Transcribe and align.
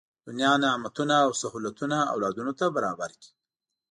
دنیا 0.27 0.53
نعمتونه 0.63 1.15
او 1.25 1.31
سهولتونه 1.41 1.97
اولادونو 2.13 2.53
ته 2.59 2.65
برابر 2.75 3.11
کړي. 3.19 3.29